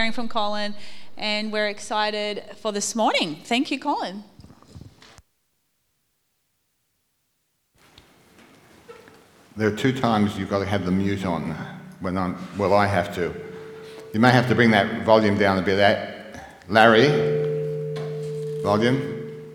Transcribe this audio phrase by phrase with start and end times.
[0.00, 0.74] hearing from Colin,
[1.18, 3.36] and we're excited for this morning.
[3.44, 4.24] Thank you, Colin.
[9.58, 11.54] There are two times you've got to have the mute on
[12.00, 13.34] when I'm, well, I have to.
[14.14, 15.78] You may have to bring that volume down a bit.
[16.66, 17.08] Larry,
[18.62, 19.52] volume.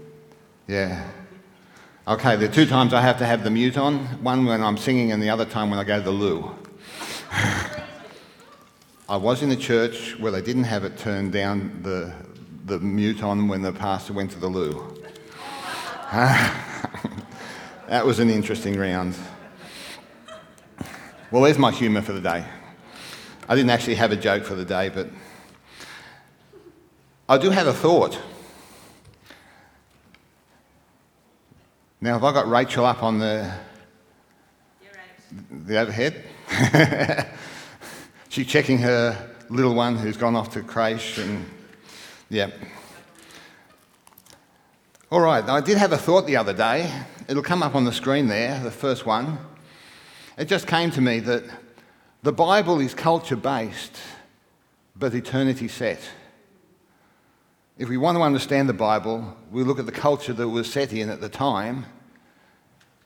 [0.68, 1.09] Yeah.
[2.07, 4.77] Okay, there are two times I have to have the mute on one when I'm
[4.77, 6.54] singing, and the other time when I go to the loo.
[9.08, 12.12] I was in a church where they didn't have it turned down the,
[12.66, 15.00] the mute on when the pastor went to the loo.
[16.12, 19.16] that was an interesting round.
[21.30, 22.46] Well, there's my humour for the day.
[23.48, 25.08] I didn't actually have a joke for the day, but
[27.30, 28.20] I do have a thought.
[32.02, 33.54] Now, have I got Rachel up on the,
[35.52, 36.24] the overhead?
[38.35, 41.45] She's checking her little one who's gone off to creche, and
[42.30, 42.52] yeah.
[45.10, 46.91] All right, I did have a thought the other day.
[47.29, 49.37] It'll come up on the screen there, the first one.
[50.37, 51.45] It just came to me that
[52.23, 53.95] the Bible is culture based,
[54.98, 56.01] but eternity set.
[57.77, 60.91] If we want to understand the Bible, we look at the culture that was set
[60.91, 61.85] in at the time,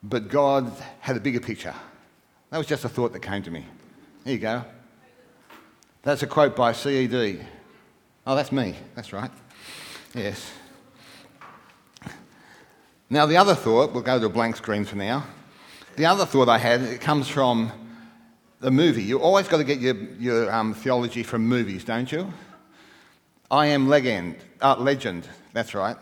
[0.02, 1.76] but God had a bigger picture.
[2.50, 3.64] That was just a thought that came to me.
[4.24, 4.66] There you go.
[6.04, 7.46] That's a quote by CED.
[8.26, 8.76] Oh, that's me.
[8.96, 9.32] That's right.
[10.14, 10.52] Yes.
[13.10, 15.26] Now, the other thought, we'll go to a blank screen for now.
[15.98, 17.72] The other thought I had, it comes from
[18.60, 19.04] the movie.
[19.04, 22.32] You always got to get your, your um, theology from movies, don't you?
[23.52, 24.38] I am legend.
[24.62, 25.98] Uh, legend, that's right.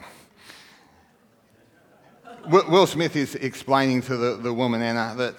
[2.47, 5.35] Will Smith is explaining to the, the woman, Anna, that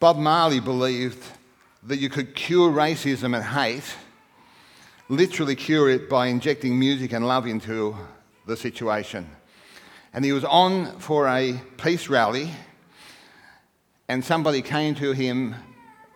[0.00, 1.22] Bob Marley believed
[1.84, 3.94] that you could cure racism and hate,
[5.08, 7.96] literally cure it by injecting music and love into
[8.46, 9.28] the situation.
[10.12, 12.50] And he was on for a peace rally,
[14.08, 15.54] and somebody came to him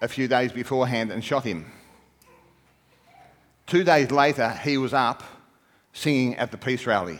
[0.01, 1.71] a few days beforehand and shot him.
[3.67, 5.23] Two days later, he was up
[5.93, 7.19] singing at the peace rally.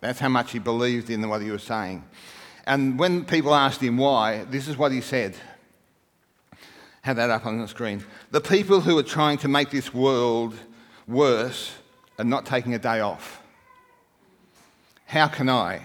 [0.00, 2.04] That's how much he believed in what he was saying.
[2.66, 5.36] And when people asked him why, this is what he said
[7.08, 8.04] have that up on the screen.
[8.32, 10.54] The people who are trying to make this world
[11.06, 11.72] worse
[12.18, 13.42] are not taking a day off.
[15.06, 15.80] How can I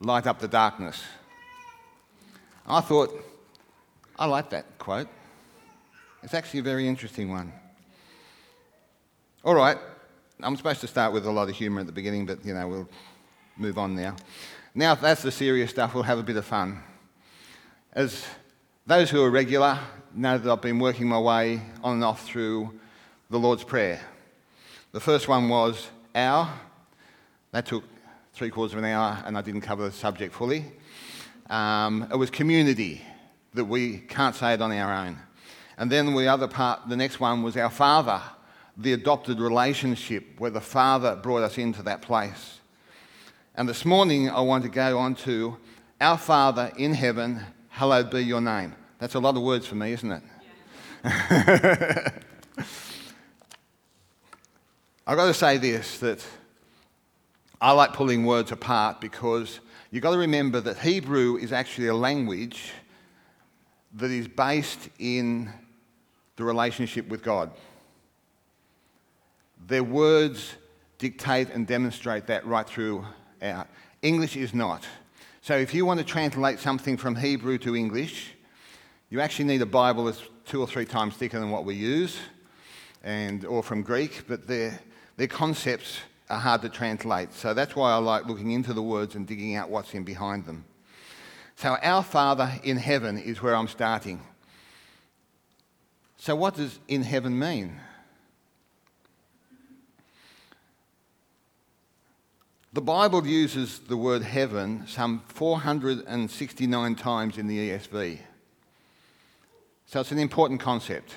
[0.00, 1.00] light up the darkness?
[2.66, 3.14] I thought,
[4.18, 5.06] I like that quote.
[6.24, 7.52] It's actually a very interesting one.
[9.44, 9.78] All right,
[10.40, 12.66] I'm supposed to start with a lot of humour at the beginning, but you know,
[12.66, 12.88] we'll
[13.56, 14.16] move on now.
[14.74, 16.82] Now, if that's the serious stuff, we'll have a bit of fun.
[17.92, 18.24] As
[18.84, 19.78] those who are regular
[20.12, 22.80] know that I've been working my way on and off through
[23.30, 24.00] the Lord's Prayer.
[24.90, 26.52] The first one was our.
[27.52, 27.84] That took
[28.32, 30.64] three quarters of an hour, and I didn't cover the subject fully.
[31.48, 33.02] Um, it was community
[33.54, 35.16] that we can't say it on our own.
[35.78, 38.20] And then the other part, the next one was our Father,
[38.76, 42.58] the adopted relationship where the Father brought us into that place.
[43.54, 45.56] And this morning I want to go on to
[46.00, 48.74] our Father in heaven hallowed be your name.
[48.98, 50.22] That's a lot of words for me, isn't it?
[55.04, 56.24] I've got to say this that
[57.60, 59.58] I like pulling words apart because
[59.90, 62.72] you've got to remember that Hebrew is actually a language
[63.94, 65.50] that is based in
[66.36, 67.50] the relationship with God.
[69.66, 70.54] Their words
[70.98, 73.04] dictate and demonstrate that right through
[73.40, 73.66] throughout.
[74.02, 74.86] English is not.
[75.44, 78.30] So if you want to translate something from Hebrew to English,
[79.10, 82.16] you actually need a Bible that's two or three times thicker than what we use,
[83.02, 84.78] and, or from Greek, but their,
[85.16, 85.98] their concepts
[86.30, 87.32] are hard to translate.
[87.32, 90.46] So that's why I like looking into the words and digging out what's in behind
[90.46, 90.64] them.
[91.56, 94.20] So, our Father in heaven is where I'm starting.
[96.18, 97.80] So, what does in heaven mean?
[102.74, 108.18] The Bible uses the word heaven some 469 times in the ESV.
[109.84, 111.16] So it's an important concept.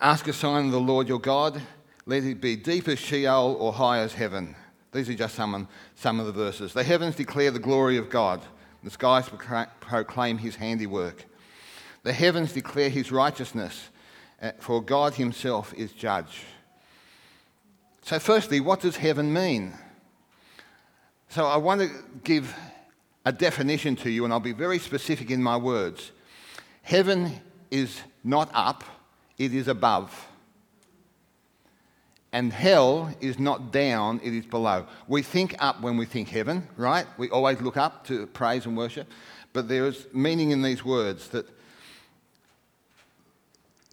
[0.00, 1.62] Ask a sign of the Lord your God,
[2.04, 4.56] let it be deep as Sheol or high as heaven.
[4.90, 6.72] These are just some, some of the verses.
[6.72, 8.42] The heavens declare the glory of God,
[8.82, 9.30] the skies
[9.78, 11.26] proclaim his handiwork.
[12.02, 13.90] The heavens declare his righteousness,
[14.42, 16.42] uh, for God himself is judge.
[18.08, 19.74] So, firstly, what does heaven mean?
[21.28, 21.90] So, I want to
[22.24, 22.56] give
[23.26, 26.10] a definition to you, and I'll be very specific in my words.
[26.80, 27.38] Heaven
[27.70, 28.82] is not up,
[29.36, 30.26] it is above.
[32.32, 34.86] And hell is not down, it is below.
[35.06, 37.04] We think up when we think heaven, right?
[37.18, 39.06] We always look up to praise and worship.
[39.52, 41.46] But there is meaning in these words that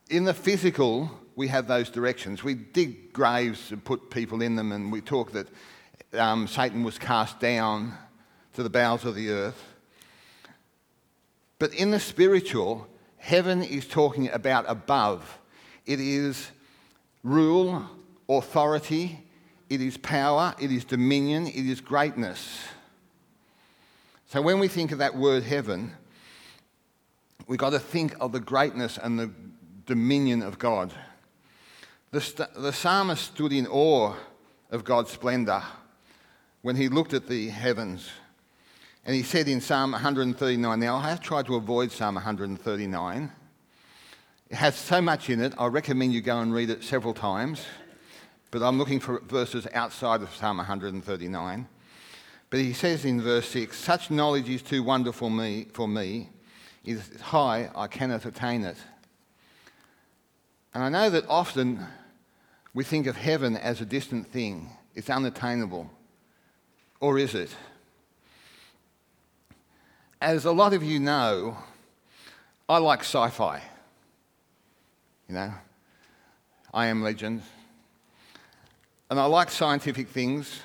[0.10, 2.44] in the physical, we have those directions.
[2.44, 5.48] We dig graves and put people in them, and we talk that
[6.14, 7.94] um, Satan was cast down
[8.54, 9.62] to the bowels of the earth.
[11.60, 12.88] But in the spiritual,
[13.18, 15.40] heaven is talking about above.
[15.86, 16.50] It is
[17.24, 17.86] rule,
[18.30, 19.24] authority,
[19.70, 22.64] it is power, it is dominion, it is greatness.
[24.28, 25.94] So when we think of that word heaven,
[27.48, 29.32] we've got to think of the greatness and the
[29.86, 30.94] dominion of God.
[32.16, 34.14] The, the psalmist stood in awe
[34.72, 35.62] of God's splendour
[36.62, 38.10] when he looked at the heavens.
[39.06, 43.32] And he said in Psalm 139, now I have tried to avoid Psalm 139.
[44.50, 47.66] It has so much in it, I recommend you go and read it several times.
[48.50, 51.68] But I'm looking for verses outside of Psalm 139.
[52.50, 56.30] But he says in verse 6 Such knowledge is too wonderful me, for me,
[56.86, 58.78] it is high, I cannot attain it.
[60.74, 61.86] And I know that often
[62.76, 65.90] we think of heaven as a distant thing, it's unattainable.
[67.00, 67.50] Or is it?
[70.22, 71.58] As a lot of you know,
[72.68, 73.62] I like sci fi.
[75.30, 75.54] You know,
[76.74, 77.44] I am legend.
[79.10, 80.60] And I like scientific things.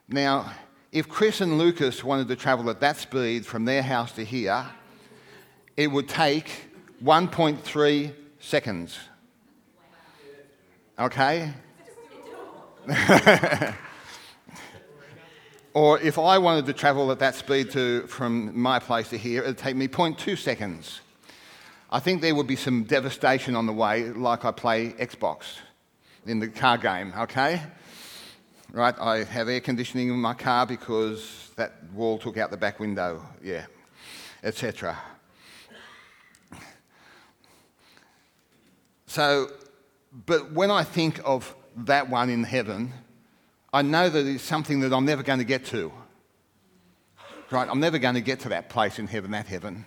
[0.08, 0.52] now,
[0.92, 4.66] if Chris and Lucas wanted to travel at that speed from their house to here,
[5.76, 6.52] it would take
[7.04, 9.00] 1.3 seconds.
[11.00, 11.52] Okay?
[15.74, 19.42] Or if I wanted to travel at that speed to, from my place to here,
[19.42, 21.02] it'd take me 0.2 seconds.
[21.90, 25.58] I think there would be some devastation on the way, like I play Xbox
[26.26, 27.62] in the car game, okay?
[28.72, 32.80] Right, I have air conditioning in my car because that wall took out the back
[32.80, 33.66] window, yeah,
[34.44, 34.98] etc.
[39.08, 39.52] So,
[40.26, 42.92] but when I think of that one in heaven,
[43.74, 45.92] I know that it's something that I'm never going to get to.
[47.50, 47.68] Right?
[47.68, 49.86] I'm never going to get to that place in heaven, that heaven.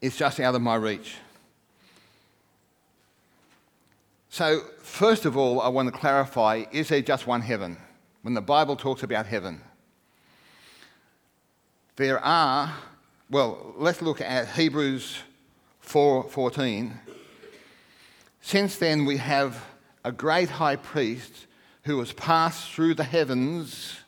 [0.00, 1.14] It's just out of my reach.
[4.30, 7.76] So, first of all, I want to clarify is there just one heaven?
[8.22, 9.60] When the Bible talks about heaven,
[11.96, 12.74] there are,
[13.30, 15.18] well, let's look at Hebrews
[15.84, 16.92] 4:14.
[18.40, 19.64] Since then we have
[20.04, 21.46] a great high priest
[21.84, 23.98] who has passed through the heavens,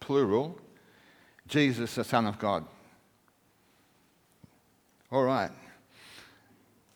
[0.00, 0.58] plural,
[1.46, 2.64] Jesus, the Son of God.
[5.10, 5.50] All right.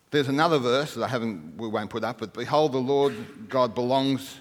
[0.09, 3.75] There's another verse that I haven't, we won't put up, but behold, the Lord God
[3.75, 4.39] belongs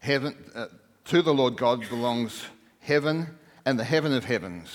[0.00, 0.66] heaven, uh,
[1.06, 2.44] to the Lord God belongs
[2.80, 3.26] heaven
[3.66, 4.74] and the heaven of heavens.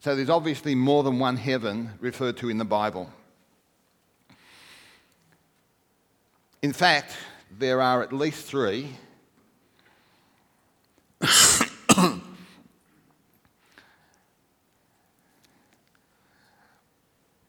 [0.00, 3.10] So there's obviously more than one heaven referred to in the Bible.
[6.62, 7.16] In fact,
[7.58, 8.90] there are at least three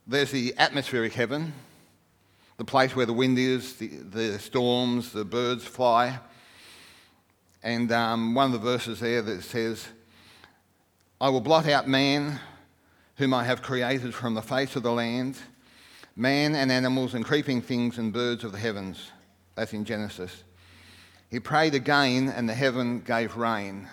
[0.08, 1.52] There's the atmospheric heaven,
[2.58, 6.20] the place where the wind is, the, the storms, the birds fly.
[7.64, 9.88] And um, one of the verses there that says,
[11.20, 12.40] I will blot out man,
[13.16, 15.40] whom I have created from the face of the land,
[16.16, 19.10] man and animals and creeping things and birds of the heavens.
[19.56, 20.44] That's in Genesis.
[21.32, 23.90] He prayed again, and the heaven gave rain.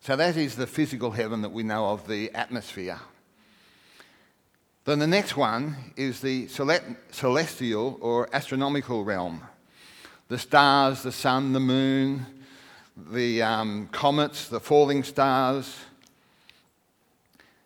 [0.00, 2.98] So that is the physical heaven that we know of, the atmosphere.
[4.84, 9.40] Then the next one is the celestial or astronomical realm.
[10.28, 12.26] The stars, the sun, the moon,
[12.96, 15.74] the um, comets, the falling stars.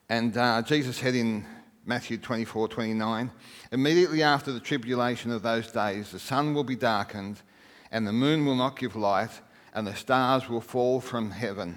[0.09, 1.45] And uh, Jesus said in
[1.85, 3.31] Matthew 24 29.
[3.73, 7.43] Immediately after the tribulation of those days, the sun will be darkened,
[7.91, 9.41] and the moon will not give light,
[9.75, 11.77] and the stars will fall from heaven.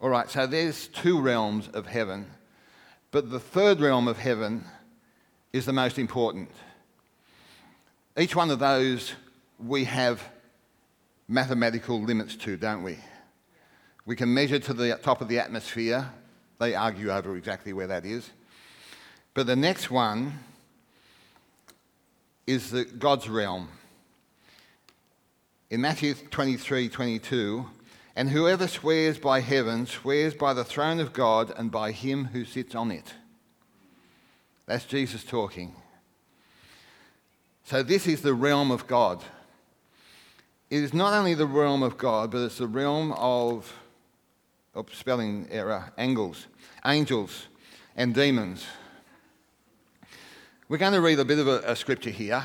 [0.00, 2.26] All right, so there's two realms of heaven,
[3.16, 4.62] but the third realm of heaven
[5.50, 6.50] is the most important.
[8.14, 9.14] Each one of those
[9.58, 10.22] we have
[11.26, 12.98] mathematical limits to, don't we?
[14.04, 16.12] We can measure to the top of the atmosphere
[16.58, 18.28] they argue over exactly where that is.
[19.32, 20.38] But the next one
[22.46, 23.70] is the God's realm.
[25.70, 27.64] In Matthew 23 22,
[28.16, 32.46] and whoever swears by heaven swears by the throne of God and by him who
[32.46, 33.12] sits on it.
[34.64, 35.76] That's Jesus talking.
[37.64, 39.22] So, this is the realm of God.
[40.70, 43.72] It is not only the realm of God, but it's the realm of
[44.74, 46.46] oh, spelling error, angels,
[46.84, 47.46] angels,
[47.96, 48.64] and demons.
[50.68, 52.44] We're going to read a bit of a, a scripture here.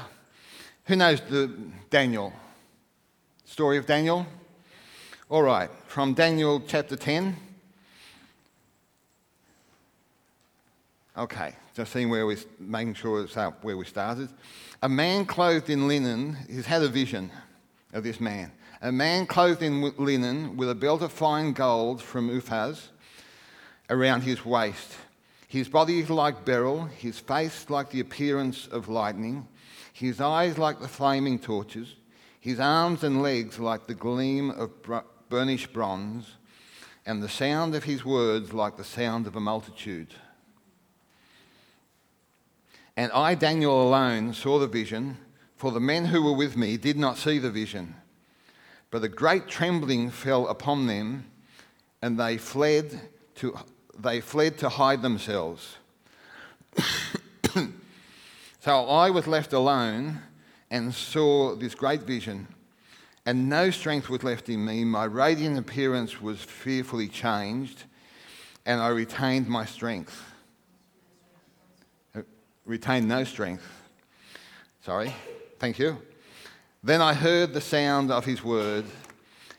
[0.86, 1.48] Who knows the
[1.90, 2.34] Daniel?
[3.46, 4.28] Story of Daniel?
[5.32, 7.38] All right, from Daniel chapter 10.
[11.18, 14.28] Okay, just seeing where we're making sure it's up where we started.
[14.82, 17.32] A man clothed in linen, has had a vision
[17.94, 18.52] of this man.
[18.82, 22.90] A man clothed in linen with a belt of fine gold from Uphaz
[23.90, 24.98] around his waist.
[25.48, 29.48] His body is like beryl, his face like the appearance of lightning,
[29.94, 31.96] his eyes like the flaming torches,
[32.42, 34.72] his arms and legs like the gleam of
[35.32, 36.36] burnished bronze,
[37.06, 40.14] and the sound of his words like the sound of a multitude.
[42.98, 45.18] And I, Daniel, alone saw the vision,
[45.56, 47.96] for the men who were with me did not see the vision.
[48.92, 51.26] But a great trembling fell upon them,
[52.02, 53.00] and they fled
[53.36, 53.58] to,
[53.98, 55.78] they fled to hide themselves.
[58.60, 60.22] so I was left alone
[60.70, 62.48] and saw this great vision,
[63.26, 64.84] and no strength was left in me.
[64.84, 67.84] My radiant appearance was fearfully changed,
[68.66, 70.24] and I retained my strength.
[72.16, 72.22] Uh,
[72.66, 73.68] retained no strength.
[74.84, 75.14] Sorry,
[75.60, 76.02] thank you.
[76.84, 78.86] Then I heard the sound of his word,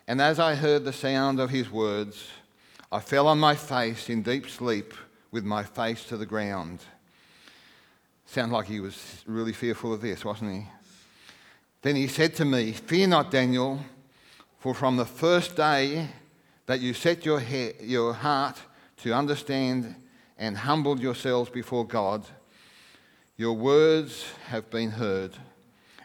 [0.09, 2.29] and as I heard the sound of his words,
[2.91, 4.93] I fell on my face in deep sleep
[5.31, 6.81] with my face to the ground.
[8.27, 10.67] Sounds like he was really fearful of this, wasn't he?
[11.83, 13.81] Then he said to me, Fear not, Daniel,
[14.59, 16.09] for from the first day
[16.67, 18.61] that you set your, he- your heart
[18.99, 19.97] to understand
[20.39, 22.25] and humbled yourselves before God,
[23.37, 25.37] your words have been heard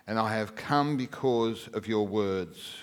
[0.07, 2.77] and I have come because of your words.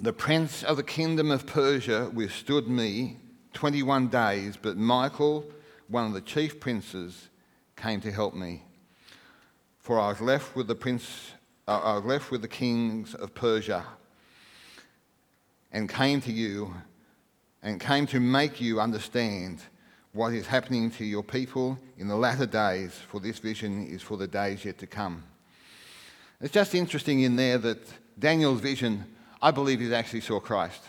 [0.00, 3.18] The prince of the kingdom of Persia withstood me
[3.54, 5.44] 21 days, but Michael,
[5.88, 7.28] one of the chief princes,
[7.76, 8.62] came to help me.
[9.84, 11.32] For I was left with the prince,
[11.68, 13.84] uh, I was left with the kings of Persia,
[15.70, 16.72] and came to you,
[17.62, 19.60] and came to make you understand
[20.14, 24.16] what is happening to your people in the latter days, for this vision is for
[24.16, 25.22] the days yet to come.
[26.40, 27.86] It's just interesting in there that
[28.18, 29.04] Daniel's vision,
[29.42, 30.80] I believe, he actually saw Christ.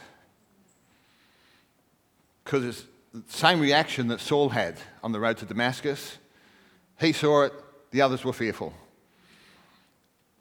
[2.45, 6.17] Because it's the same reaction that Saul had on the road to Damascus.
[6.97, 7.53] He saw it,
[7.91, 8.73] the others were fearful.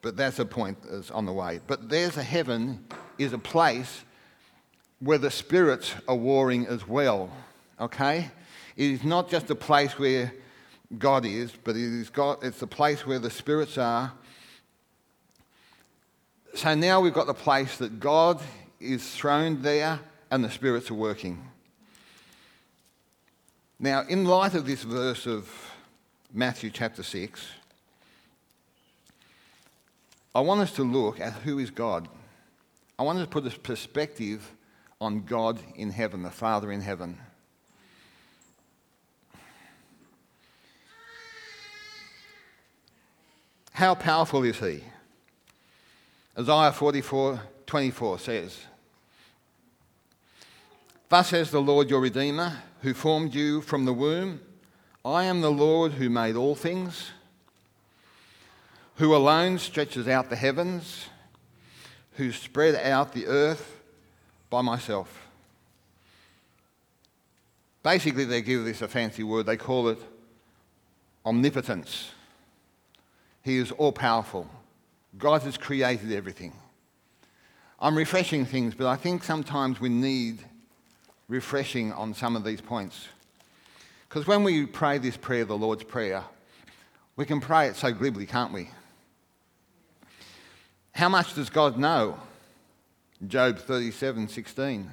[0.05, 1.59] But that's a point that's on the way.
[1.65, 2.85] But there's a heaven,
[3.17, 4.03] is a place
[4.99, 7.31] where the spirits are warring as well.
[7.81, 8.29] Okay?
[8.77, 10.31] It is not just a place where
[10.99, 14.13] God is, but it is God, it's the place where the spirits are.
[16.53, 18.39] So now we've got the place that God
[18.79, 21.43] is throned there and the spirits are working.
[23.79, 25.49] Now, in light of this verse of
[26.31, 27.47] Matthew chapter 6,
[30.35, 32.09] I want us to look at who is God.
[32.99, 34.51] I want us to put a perspective
[34.99, 37.17] on God in heaven, the Father in heaven.
[43.71, 44.83] How powerful is he?
[46.37, 48.59] Isaiah 44 24 says,
[51.09, 54.41] Thus says the Lord your Redeemer, who formed you from the womb
[55.05, 57.11] I am the Lord who made all things,
[58.95, 61.07] who alone stretches out the heavens,
[62.13, 63.81] who spread out the earth
[64.49, 65.27] by myself.
[67.83, 69.99] Basically, they give this a fancy word, they call it
[71.25, 72.11] omnipotence.
[73.43, 74.49] He is all powerful.
[75.17, 76.53] God has created everything.
[77.79, 80.39] I'm refreshing things, but I think sometimes we need
[81.27, 83.07] refreshing on some of these points.
[84.07, 86.23] Because when we pray this prayer, the Lord's Prayer,
[87.17, 88.69] we can pray it so glibly, can't we?
[90.95, 92.17] How much does God know?
[93.27, 94.89] Job 37 16.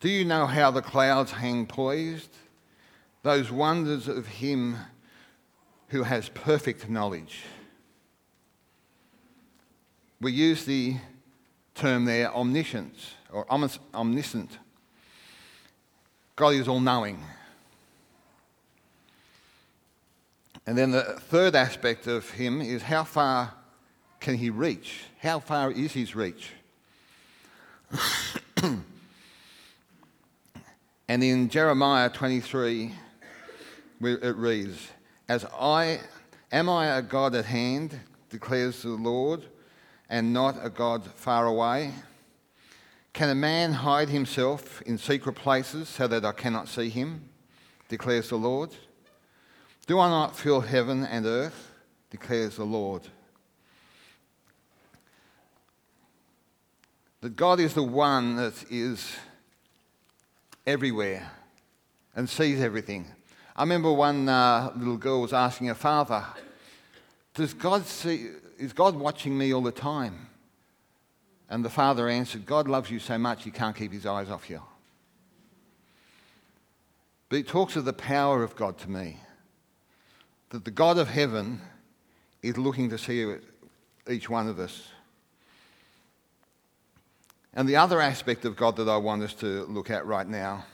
[0.00, 2.36] Do you know how the clouds hang poised?
[3.22, 4.78] Those wonders of Him
[5.90, 7.44] who has perfect knowledge.
[10.20, 10.96] We use the
[11.76, 13.46] term there omniscience or
[13.94, 14.58] omniscient.
[16.34, 17.22] God is all knowing.
[20.66, 23.54] And then the third aspect of Him is how far
[24.20, 25.00] can He reach?
[25.20, 26.50] How far is His reach?
[28.62, 28.84] and
[31.24, 32.92] in Jeremiah 23,
[34.02, 34.90] it reads,
[35.28, 36.00] As I
[36.52, 37.98] am I a God at hand,
[38.28, 39.42] declares the Lord,
[40.08, 41.92] and not a God far away?
[43.12, 47.28] Can a man hide himself in secret places so that I cannot see him?
[47.88, 48.70] declares the Lord.
[49.86, 51.72] Do I not fill heaven and earth?
[52.10, 53.02] declares the Lord.
[57.20, 59.14] That God is the one that is
[60.66, 61.30] everywhere
[62.14, 63.06] and sees everything.
[63.54, 66.24] I remember one uh, little girl was asking her father,
[67.34, 70.28] Does God see, is God watching me all the time?
[71.50, 74.48] And the father answered, God loves you so much he can't keep his eyes off
[74.48, 74.62] you.
[77.28, 79.18] But he talks of the power of God to me.
[80.50, 81.60] That the God of heaven
[82.42, 83.34] is looking to see
[84.08, 84.88] each one of us.
[87.54, 90.64] And the other aspect of God that I want us to look at right now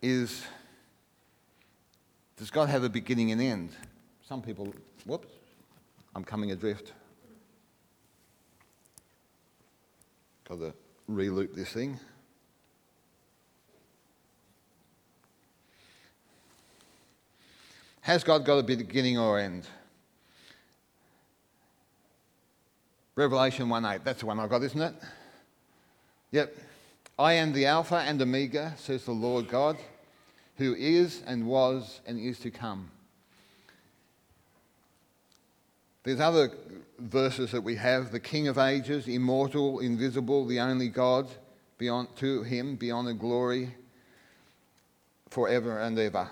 [0.00, 0.42] is
[2.36, 3.70] does God have a beginning and end?
[4.28, 4.72] Some people,
[5.04, 5.28] whoops,
[6.14, 6.92] I'm coming adrift.
[10.48, 10.74] Got to
[11.10, 11.98] reloop this thing.
[18.00, 19.66] Has God got a beginning or end?
[23.14, 24.04] Revelation 1 8.
[24.04, 24.94] That's the one I've got, isn't it?
[26.32, 26.56] Yep.
[27.18, 29.78] I am the Alpha and Omega, says the Lord God
[30.62, 32.90] who is and was and is to come.
[36.04, 36.50] There's other
[36.98, 41.28] verses that we have the King of ages, immortal, invisible, the only God,
[41.78, 43.74] beyond to him, beyond the glory,
[45.30, 46.28] forever and ever.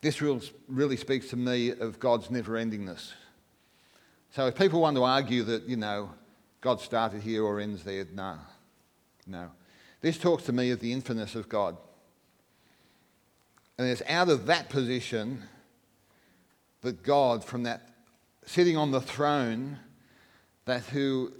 [0.00, 3.12] This really speaks to me of God's never endingness.
[4.32, 6.10] So if people want to argue that, you know,
[6.60, 8.36] God started here or ends there, no.
[9.26, 9.50] No.
[10.00, 11.76] This talks to me of the infiniteness of God.
[13.76, 15.42] And it's out of that position
[16.82, 17.88] that God, from that
[18.44, 19.78] sitting on the throne,
[20.64, 21.32] that who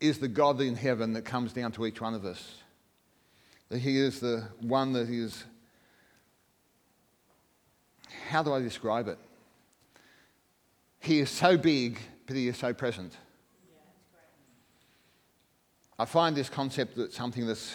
[0.00, 2.56] is the God in heaven that comes down to each one of us.
[3.68, 5.44] That He is the one that is.
[8.28, 9.18] How do I describe it?
[11.00, 13.16] He is so big, but He is so present.
[15.98, 17.72] I find this concept that something that's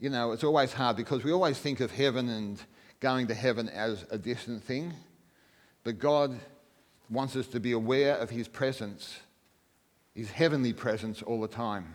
[0.00, 2.60] you know, it's always hard because we always think of heaven and
[3.00, 4.94] going to heaven as a distant thing.
[5.84, 6.40] But God
[7.10, 9.20] wants us to be aware of His presence,
[10.14, 11.94] His heavenly presence all the time.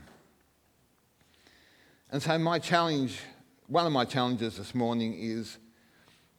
[2.12, 3.20] And so, my challenge,
[3.68, 5.58] one of my challenges this morning is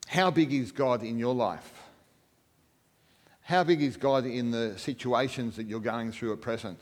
[0.07, 1.83] how big is God in your life?
[3.43, 6.79] How big is God in the situations that you're going through at present?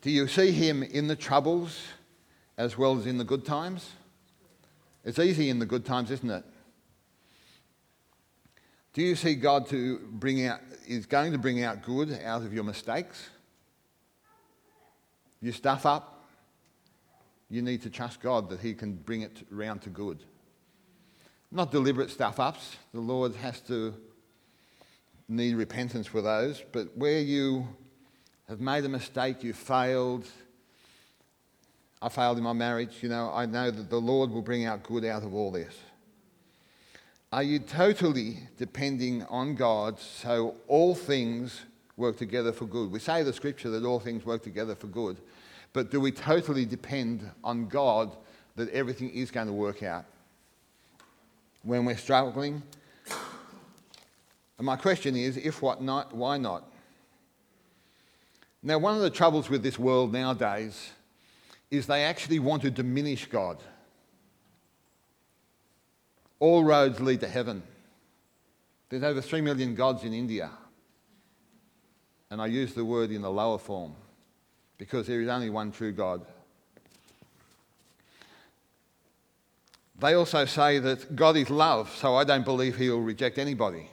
[0.00, 1.78] Do you see Him in the troubles?
[2.60, 3.90] as well as in the good times?
[5.02, 6.44] It's easy in the good times, isn't it?
[8.92, 12.52] Do you see God to bring out, is going to bring out good out of
[12.52, 13.30] your mistakes?
[15.40, 16.28] You stuff up,
[17.48, 20.22] you need to trust God that He can bring it round to good.
[21.50, 22.76] Not deliberate stuff ups.
[22.92, 23.94] The Lord has to
[25.28, 26.62] need repentance for those.
[26.72, 27.68] But where you
[28.50, 30.26] have made a mistake, you failed,
[32.02, 34.82] I failed in my marriage, you know, I know that the Lord will bring out
[34.82, 35.72] good out of all this.
[37.32, 41.60] Are you totally depending on God so all things
[41.96, 42.90] work together for good?
[42.90, 45.16] We say the scripture that all things work together for good,
[45.72, 48.10] but do we totally depend on God
[48.56, 50.06] that everything is going to work out?
[51.62, 52.64] When we're struggling?
[54.58, 56.69] And my question is if what not, why not?
[58.62, 60.90] Now, one of the troubles with this world nowadays
[61.70, 63.62] is they actually want to diminish God.
[66.38, 67.62] All roads lead to heaven.
[68.88, 70.50] There's over 3 million gods in India.
[72.30, 73.94] And I use the word in the lower form.
[74.80, 76.24] because there is only one true God.
[79.98, 83.90] They also say that God is love, so I don't believe He will reject anybody.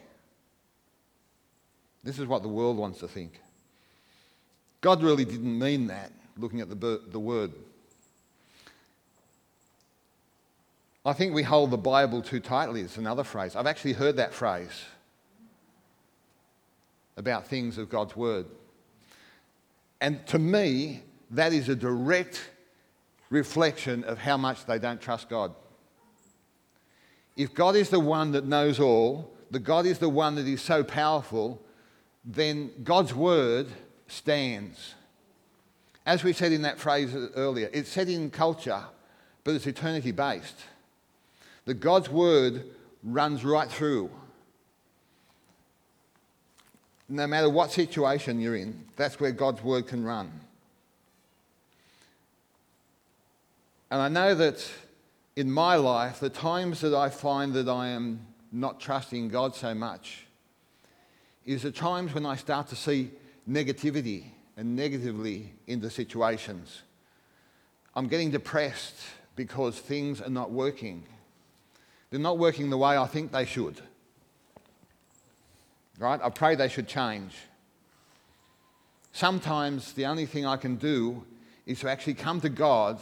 [2.05, 3.41] This is what the world wants to think.
[4.81, 7.51] God really didn't mean that, looking at the, the word.
[11.05, 13.55] I think we hold the Bible too tightly, it's another phrase.
[13.55, 14.85] I've actually heard that phrase
[17.15, 18.45] about things of God's word.
[20.01, 22.49] And to me, that is a direct
[23.29, 25.53] reflection of how much they don't trust God.
[27.35, 30.61] If God is the one that knows all, the God is the one that is
[30.61, 31.61] so powerful,
[32.25, 33.67] then God's word
[34.07, 34.95] stands.
[36.05, 38.83] As we said in that phrase earlier, it's set in culture,
[39.43, 40.63] but it's eternity based.
[41.65, 42.63] The God's word
[43.03, 44.09] runs right through.
[47.09, 50.31] No matter what situation you're in, that's where God's word can run.
[53.89, 54.69] And I know that
[55.35, 59.73] in my life, the times that I find that I am not trusting God so
[59.73, 60.25] much
[61.45, 63.11] is the times when I start to see
[63.49, 64.25] negativity
[64.57, 66.81] and negatively into situations.
[67.95, 68.95] I'm getting depressed
[69.35, 71.03] because things are not working.
[72.09, 73.79] They're not working the way I think they should.
[75.99, 76.19] Right?
[76.21, 77.33] I pray they should change.
[79.13, 81.23] Sometimes the only thing I can do
[81.65, 82.99] is to actually come to God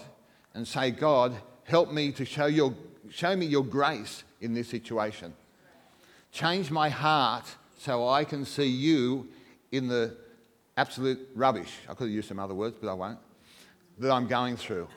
[0.53, 2.73] and say, God, help me to show, your,
[3.09, 5.33] show me your grace in this situation.
[6.31, 7.45] Change my heart
[7.77, 9.27] so I can see you
[9.71, 10.15] in the
[10.77, 11.71] absolute rubbish.
[11.89, 13.19] I could have used some other words, but I won't.
[13.99, 14.87] That I'm going through.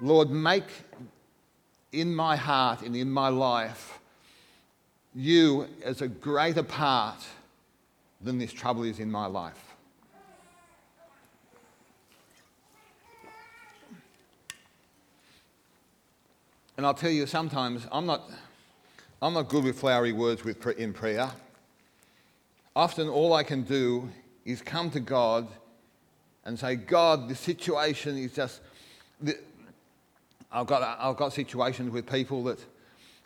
[0.00, 0.68] Lord, make
[1.92, 3.98] in my heart and in my life
[5.14, 7.24] you as a greater part
[8.20, 9.74] than this trouble is in my life.
[16.76, 18.28] And I'll tell you, sometimes I'm not,
[19.22, 21.30] I'm not good with flowery words with, in prayer.
[22.74, 24.10] Often all I can do
[24.44, 25.48] is come to God
[26.44, 28.60] and say, God, the situation is just.
[30.52, 32.64] I've, got, I've got situations with people that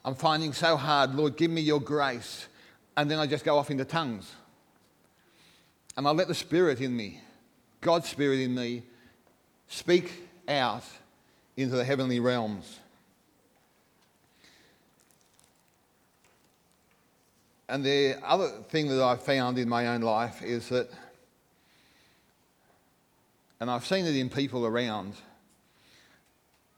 [0.05, 1.15] I'm finding so hard.
[1.15, 2.47] Lord, give me your grace.
[2.97, 4.33] And then I just go off into tongues.
[5.97, 7.21] And I let the Spirit in me,
[7.81, 8.85] God's Spirit in me,
[9.69, 10.13] speak
[10.49, 10.85] out
[11.57, 12.79] into the heavenly realms.
[17.69, 20.89] And the other thing that I've found in my own life is that,
[23.61, 25.15] and I've seen it in people around,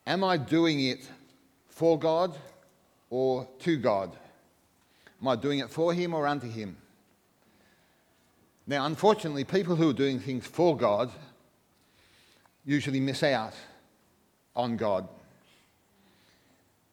[0.07, 1.09] am I doing it
[1.69, 2.35] for God
[3.09, 4.15] or to God?
[5.21, 6.77] Am I doing it for Him or unto Him?
[8.65, 11.11] Now, unfortunately, people who are doing things for God
[12.65, 13.53] usually miss out
[14.55, 15.07] on God.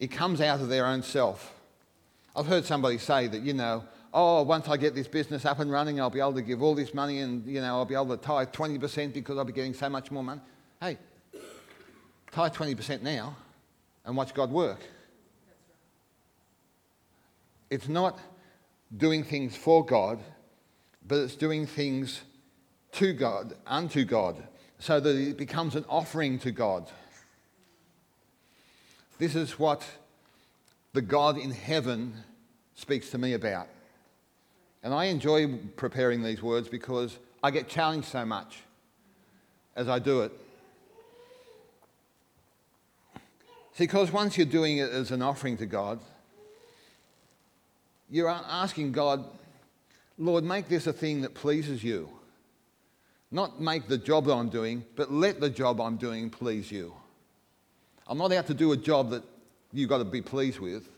[0.00, 1.54] It comes out of their own self.
[2.34, 5.70] I've heard somebody say that, you know, oh, once I get this business up and
[5.70, 8.16] running, I'll be able to give all this money and, you know, I'll be able
[8.16, 10.40] to tithe 20% because I'll be getting so much more money.
[10.80, 10.98] Hey,
[12.30, 13.36] tithe 20% now
[14.04, 14.80] and watch God work.
[17.70, 18.18] It's not
[18.96, 20.20] doing things for God,
[21.06, 22.22] but it's doing things
[22.92, 24.42] to God, unto God,
[24.78, 26.90] so that it becomes an offering to God.
[29.18, 29.84] This is what
[30.94, 32.14] the God in heaven
[32.74, 33.68] speaks to me about.
[34.88, 38.60] And I enjoy preparing these words because I get challenged so much
[39.76, 40.32] as I do it.
[43.74, 46.00] See, because once you're doing it as an offering to God,
[48.08, 49.26] you're asking God,
[50.16, 52.08] Lord, make this a thing that pleases you.
[53.30, 56.94] Not make the job that I'm doing, but let the job I'm doing please you.
[58.06, 59.22] I'm not out to do a job that
[59.70, 60.88] you've got to be pleased with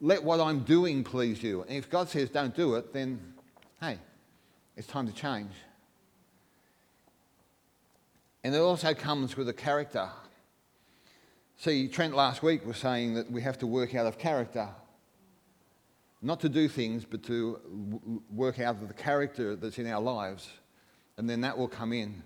[0.00, 1.62] let what I'm doing please you.
[1.62, 3.20] And if God says don't do it, then
[3.80, 3.98] hey,
[4.76, 5.52] it's time to change.
[8.44, 10.08] And it also comes with a character.
[11.56, 14.68] See, Trent last week was saying that we have to work out of character.
[16.22, 20.48] Not to do things, but to work out of the character that's in our lives.
[21.16, 22.22] And then that will come in.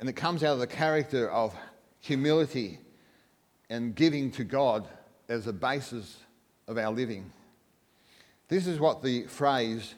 [0.00, 1.54] And it comes out of the character of
[2.00, 2.80] humility
[3.70, 4.88] and giving to God
[5.28, 6.18] as a basis
[6.66, 7.32] of our living.
[8.48, 9.94] This is what the phrase,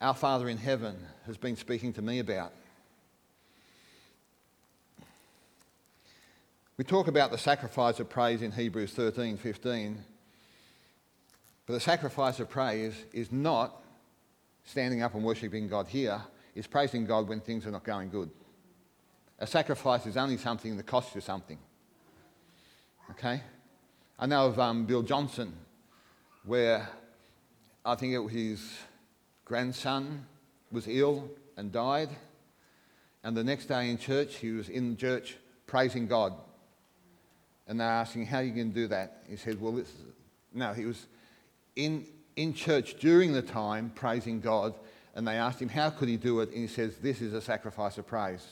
[0.00, 2.52] Our Father in Heaven, has been speaking to me about.
[6.76, 10.04] We talk about the sacrifice of praise in Hebrews 13 15.
[11.66, 13.82] But the sacrifice of praise is not
[14.64, 16.20] standing up and worshipping God here,
[16.54, 18.30] is praising God when things are not going good.
[19.38, 21.58] A sacrifice is only something that costs you something.
[23.12, 23.42] Okay?
[24.18, 25.52] I know of um, Bill Johnson,
[26.44, 26.88] where
[27.84, 28.78] I think it, his
[29.44, 30.26] grandson
[30.70, 32.10] was ill and died.
[33.22, 36.34] And the next day in church, he was in church praising God.
[37.66, 39.24] And they're asking, How you to do that?
[39.28, 39.90] He said, Well, this,
[40.52, 41.06] no, he was
[41.76, 44.74] in, in church during the time praising God.
[45.14, 46.50] And they asked him, How could he do it?
[46.50, 48.46] And he says, This is a sacrifice of praise.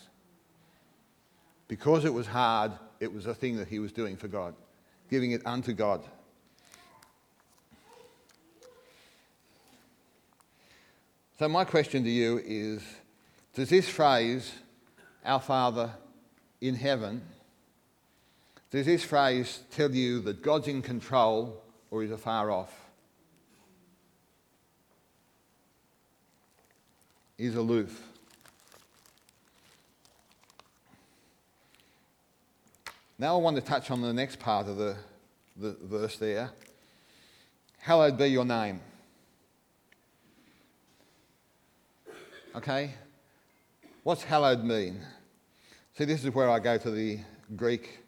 [1.69, 4.55] Because it was hard, it was a thing that he was doing for God,
[5.11, 6.03] giving it unto God.
[11.39, 12.83] So, my question to you is
[13.55, 14.53] Does this phrase,
[15.25, 15.91] Our Father
[16.61, 17.23] in heaven,
[18.71, 22.73] does this phrase tell you that God's in control or is afar off?
[27.37, 28.03] Is aloof.
[33.19, 34.97] Now I want to touch on the next part of the,
[35.57, 36.51] the verse there.
[37.79, 38.81] Hallowed be your name.
[42.55, 42.93] Okay?
[44.03, 45.01] What's hallowed mean?
[45.97, 47.19] See, this is where I go to the
[47.57, 48.01] Greek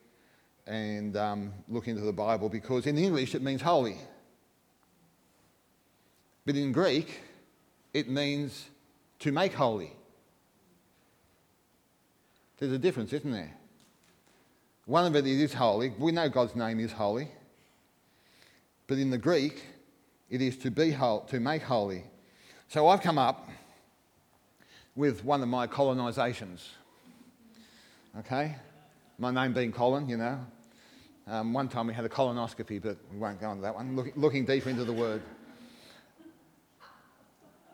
[0.67, 3.97] and um, look into the Bible because in English it means holy.
[6.45, 7.21] But in Greek,
[7.95, 8.67] it means
[9.21, 9.93] to make holy.
[12.59, 13.53] There's a difference, isn't there?
[14.85, 15.95] One of it is holy.
[15.99, 17.29] We know God's name is holy.
[18.87, 19.63] But in the Greek,
[20.29, 22.05] it is to be whole, to make holy.
[22.69, 23.49] So I've come up
[24.97, 26.69] with one of my colonisations.
[28.21, 28.57] Okay?
[29.19, 30.39] My name being Colin, you know.
[31.27, 33.97] Um, one time we had a colonoscopy, but we won't go into that one.
[33.97, 35.23] Look, looking deeper into the word.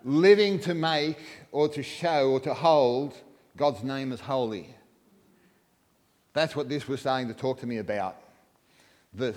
[0.04, 1.18] Living to make
[1.52, 3.14] or to show or to hold
[3.56, 4.74] God's name as holy.
[6.32, 8.16] That's what this was starting to talk to me about.
[9.14, 9.34] That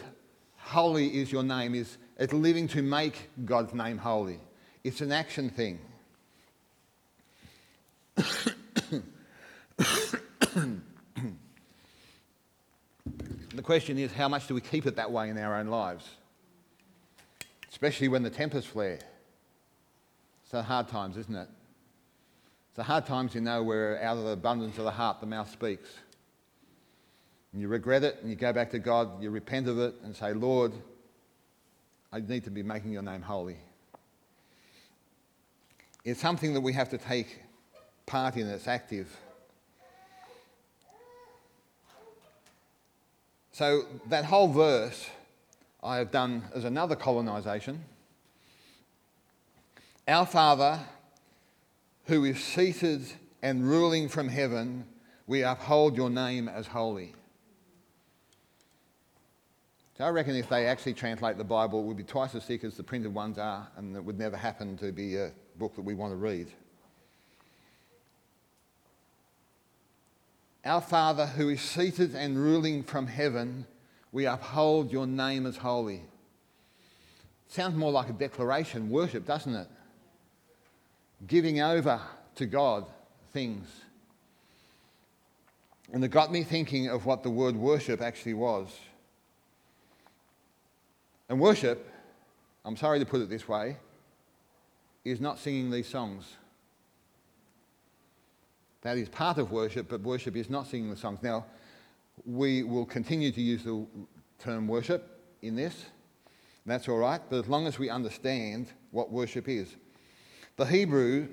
[0.57, 4.39] holy is your name, is it's living to make God's name holy.
[4.83, 5.79] It's an action thing.
[8.15, 9.03] the
[13.63, 16.07] question is how much do we keep it that way in our own lives?
[17.71, 18.99] Especially when the tempers flare.
[20.43, 21.47] It's the hard times, isn't it?
[22.69, 25.25] It's the hard times you know where out of the abundance of the heart the
[25.25, 25.89] mouth speaks.
[27.51, 30.15] And you regret it and you go back to God, you repent of it and
[30.15, 30.73] say, Lord,
[32.11, 33.57] I need to be making your name holy.
[36.03, 37.42] It's something that we have to take
[38.05, 39.15] part in, it's active.
[43.51, 45.09] So, that whole verse
[45.83, 47.83] I have done as another colonisation.
[50.07, 50.79] Our Father,
[52.05, 53.05] who is seated
[53.41, 54.85] and ruling from heaven,
[55.27, 57.13] we uphold your name as holy.
[59.97, 62.63] So I reckon if they actually translate the Bible, it would be twice as thick
[62.63, 65.83] as the printed ones are, and it would never happen to be a book that
[65.83, 66.47] we want to read.
[70.65, 73.65] Our Father who is seated and ruling from heaven,
[74.13, 76.01] we uphold your name as holy.
[77.49, 79.67] Sounds more like a declaration, worship, doesn't it?
[81.27, 81.99] Giving over
[82.35, 82.85] to God
[83.33, 83.67] things.
[85.91, 88.69] And it got me thinking of what the word worship actually was.
[91.27, 91.87] And worship,
[92.63, 93.77] I'm sorry to put it this way,
[95.03, 96.37] is not singing these songs.
[98.83, 101.19] That is part of worship, but worship is not singing the songs.
[101.23, 101.45] Now,
[102.25, 103.85] we will continue to use the
[104.39, 105.85] term worship in this.
[106.65, 109.75] That's all right, but as long as we understand what worship is.
[110.57, 111.29] The Hebrew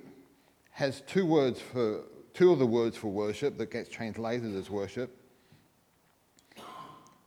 [0.70, 5.16] has two words for two of the words for worship that gets translated as worship.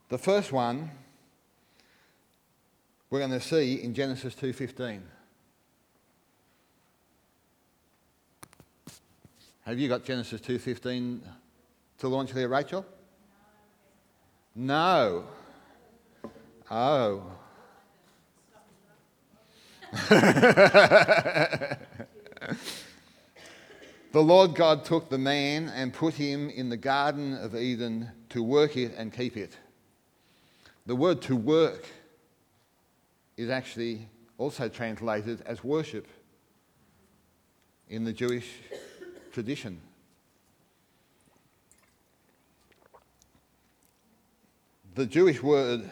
[0.08, 0.90] The first one
[3.10, 5.02] we're going to see in Genesis 2:15.
[9.66, 11.22] Have you got Genesis 2:15
[11.96, 12.84] to launch there, Rachel?
[14.54, 15.24] No.
[16.70, 17.32] Oh.
[20.10, 21.78] the
[24.12, 28.76] Lord God took the man and put him in the Garden of Eden to work
[28.76, 29.56] it and keep it.
[30.84, 31.86] The word to work
[33.38, 36.06] is actually also translated as worship
[37.88, 38.58] in the Jewish
[39.34, 39.80] tradition.
[44.94, 45.90] The Jewish word,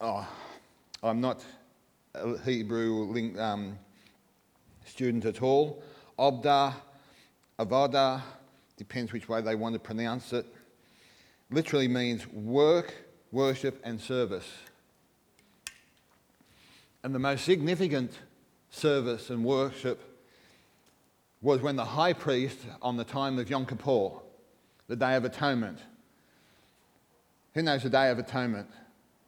[0.00, 0.28] oh,
[1.04, 1.44] I'm not
[2.16, 3.78] a Hebrew um,
[4.86, 5.80] student at all.
[6.18, 6.74] Obda,
[7.60, 8.22] Avoda,
[8.76, 10.46] depends which way they want to pronounce it.
[11.48, 12.92] Literally means work,
[13.30, 14.48] worship, and service.
[17.04, 18.18] And the most significant
[18.68, 20.07] service and worship
[21.40, 24.10] was when the high priest, on the time of Yom Kippur,
[24.88, 25.78] the Day of Atonement,
[27.54, 28.68] who knows the Day of Atonement?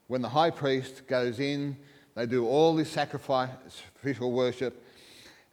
[0.09, 1.77] When the high priest goes in,
[2.17, 4.85] they do all this sacrificial worship,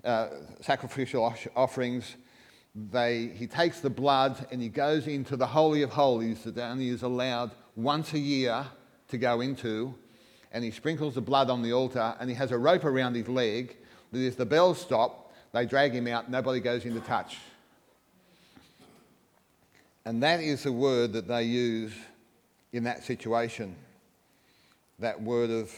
[0.04, 0.30] uh,
[0.62, 2.15] sacrificial offerings.
[2.76, 6.89] They, he takes the blood and he goes into the Holy of Holies that only
[6.89, 8.65] is allowed once a year
[9.10, 9.93] to go into.
[10.52, 13.28] And he sprinkles the blood on the altar and he has a rope around his
[13.28, 13.78] leg
[14.12, 17.38] that if the bells stop, they drag him out, nobody goes into touch.
[20.05, 21.93] And that is the word that they use
[22.71, 23.75] in that situation
[24.99, 25.71] that word of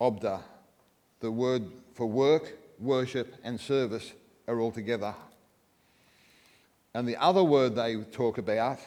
[0.00, 0.40] obda.
[1.20, 4.12] The word for work, worship, and service
[4.48, 5.14] are all together.
[6.94, 8.78] And the other word they talk about,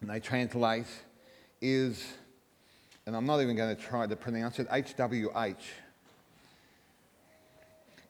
[0.00, 0.86] and they translate,
[1.60, 2.04] is,
[3.06, 5.62] and I'm not even going to try to pronounce it, HWH.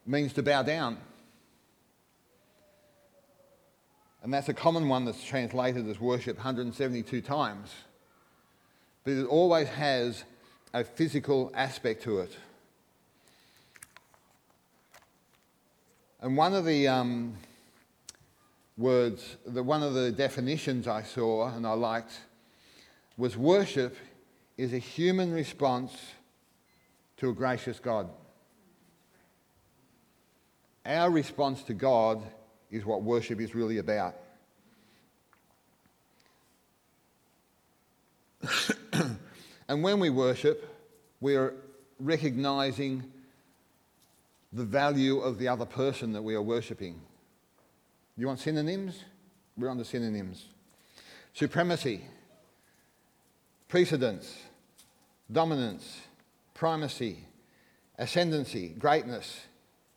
[0.05, 0.99] Means to bow down.
[4.23, 7.71] And that's a common one that's translated as worship 172 times
[9.05, 10.25] but it always has
[10.73, 12.37] a physical aspect to it.
[16.21, 17.35] And one of the um,
[18.79, 22.13] words, the, one of the definitions I saw and I liked
[23.17, 23.97] was worship
[24.57, 25.93] is a human response
[27.17, 28.09] to a gracious God.
[30.85, 32.23] Our response to God
[32.71, 34.17] is what worship is really about.
[39.69, 40.69] And when we worship,
[41.21, 41.55] we are
[41.99, 43.05] recognizing
[44.53, 47.01] the value of the other person that we are worshipping.
[48.19, 49.03] You want synonyms?
[49.57, 50.45] We're on the synonyms.
[51.33, 52.03] Supremacy,
[53.69, 54.43] precedence,
[55.31, 56.03] dominance,
[56.53, 57.25] primacy,
[57.99, 59.41] ascendancy, greatness,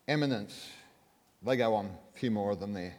[0.07, 0.69] eminence.
[1.45, 2.95] They go on, a few more of them there.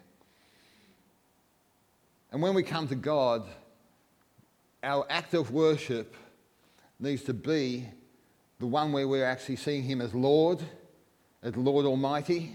[2.31, 3.45] And when we come to God,
[4.83, 6.15] our act of worship
[7.01, 7.89] needs to be
[8.61, 10.61] the one where we're actually seeing Him as Lord,
[11.43, 12.55] as Lord Almighty,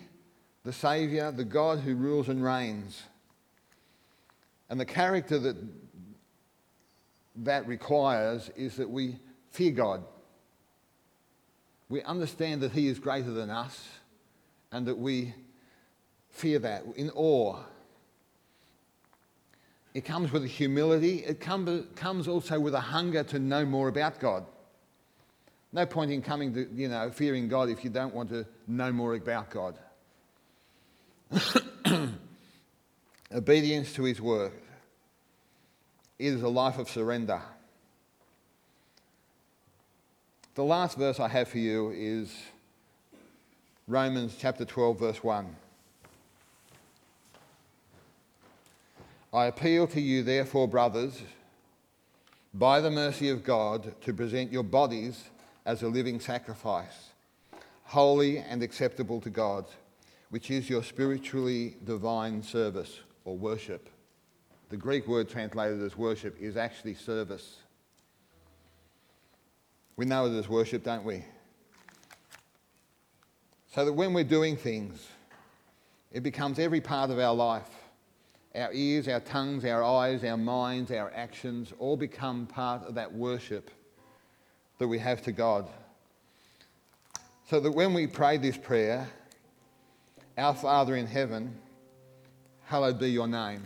[0.63, 3.03] the Saviour, the God who rules and reigns.
[4.69, 5.57] And the character that
[7.37, 9.17] that requires is that we
[9.51, 10.03] fear God.
[11.89, 13.89] We understand that He is greater than us
[14.71, 15.33] and that we
[16.31, 17.57] fear that in awe.
[19.93, 21.17] It comes with a humility.
[21.17, 24.45] It come, comes also with a hunger to know more about God.
[25.73, 28.91] No point in coming to, you know, fearing God if you don't want to know
[28.91, 29.77] more about God.
[33.33, 34.51] Obedience to his word.
[36.19, 37.41] Is a life of surrender.
[40.53, 42.35] The last verse I have for you is
[43.87, 45.55] Romans chapter 12, verse 1.
[49.33, 51.21] I appeal to you, therefore, brothers,
[52.53, 55.23] by the mercy of God, to present your bodies
[55.65, 57.11] as a living sacrifice,
[57.83, 59.65] holy and acceptable to God,
[60.31, 63.87] which is your spiritually divine service or worship.
[64.69, 67.55] The Greek word translated as worship is actually service.
[69.95, 71.23] We know it as worship, don't we?
[73.73, 75.07] So that when we're doing things,
[76.11, 77.69] it becomes every part of our life
[78.55, 83.13] our ears, our tongues, our eyes, our minds, our actions all become part of that
[83.13, 83.71] worship
[84.77, 85.69] that we have to God.
[87.49, 89.07] So that when we pray this prayer,
[90.37, 91.57] Our Father in heaven,
[92.63, 93.63] hallowed be your name.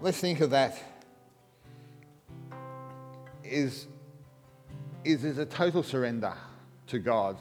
[0.00, 0.82] Let's think of that.
[3.44, 3.86] Is,
[5.04, 6.34] is, is a total surrender
[6.86, 7.36] to God.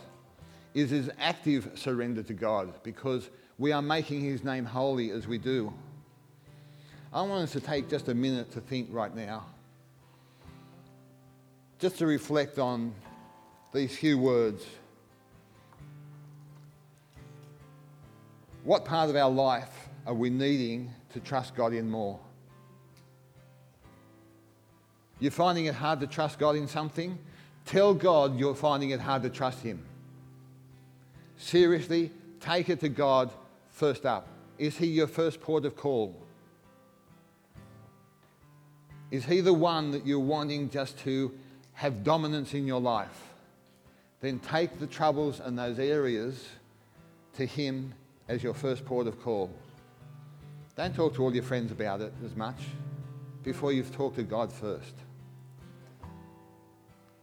[0.74, 3.30] Is is active surrender to God because
[3.60, 5.72] we are making his name holy as we do.
[7.12, 9.45] I want us to take just a minute to think right now,
[11.78, 12.93] just to reflect on
[13.74, 14.66] these few words.
[18.64, 22.20] What part of our life are we needing to trust God in more?
[25.20, 27.18] You're finding it hard to trust God in something?
[27.66, 29.84] Tell God you're finding it hard to trust Him.
[31.38, 33.32] Seriously, take it to God
[33.80, 34.27] first up?
[34.57, 36.15] Is he your first port of call?
[39.09, 41.32] Is he the one that you're wanting just to
[41.73, 43.30] have dominance in your life?
[44.21, 46.47] then take the troubles and those areas
[47.36, 47.93] to Him
[48.27, 49.49] as your first port of call.
[50.75, 52.57] Don't talk to all your friends about it as much
[53.43, 54.93] before you've talked to God first.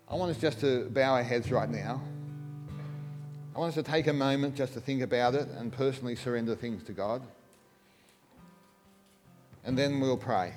[0.09, 2.00] I want us just to bow our heads right now.
[3.57, 6.54] I want us to take a moment just to think about it and personally surrender
[6.54, 7.22] things to God.
[9.64, 10.52] And then we'll pray.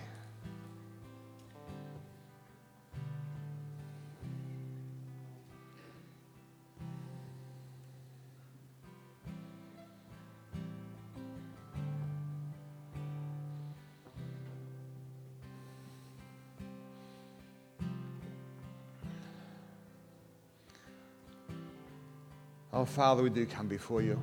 [22.90, 24.20] Father, we do come before you.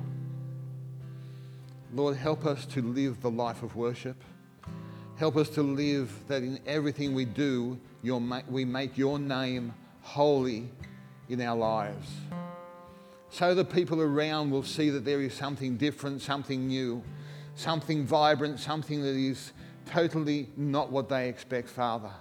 [1.93, 4.21] Lord, help us to live the life of worship.
[5.15, 10.69] Help us to live that in everything we do, your, we make your name holy
[11.29, 12.07] in our lives.
[13.29, 17.03] So the people around will see that there is something different, something new,
[17.55, 19.53] something vibrant, something that is
[19.85, 22.11] totally not what they expect, Father.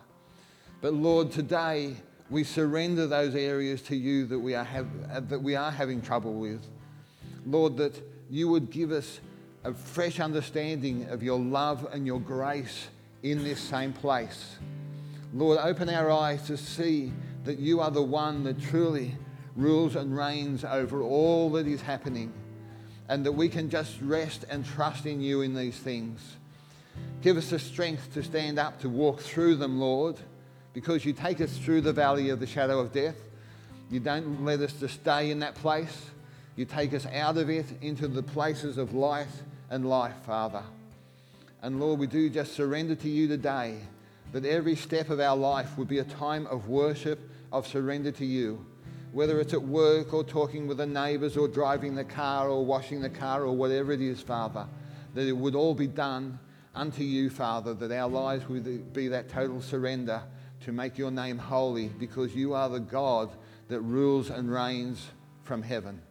[0.80, 1.96] But Lord, today
[2.30, 6.02] we surrender those areas to you that we are, have, uh, that we are having
[6.02, 6.64] trouble with.
[7.46, 9.20] Lord, that you would give us
[9.64, 12.88] a fresh understanding of your love and your grace
[13.22, 14.56] in this same place.
[15.32, 17.12] Lord, open our eyes to see
[17.44, 19.14] that you are the one that truly
[19.54, 22.32] rules and reigns over all that is happening,
[23.08, 26.36] and that we can just rest and trust in you in these things.
[27.22, 30.16] Give us the strength to stand up, to walk through them, Lord
[30.76, 33.16] because you take us through the valley of the shadow of death.
[33.90, 36.10] You don't let us to stay in that place.
[36.54, 39.26] You take us out of it into the places of light
[39.70, 40.62] and life, Father.
[41.62, 43.78] And Lord, we do just surrender to you today
[44.32, 47.20] that every step of our life would be a time of worship,
[47.52, 48.62] of surrender to you.
[49.12, 53.00] Whether it's at work or talking with the neighbours or driving the car or washing
[53.00, 54.66] the car or whatever it is, Father,
[55.14, 56.38] that it would all be done
[56.74, 60.20] unto you, Father, that our lives would be that total surrender
[60.66, 63.30] to make your name holy because you are the God
[63.68, 65.06] that rules and reigns
[65.44, 66.02] from heaven.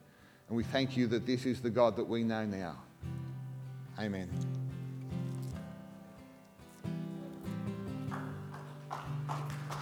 [0.48, 2.78] And we thank you that this is the God that we know now.
[4.00, 4.55] Amen.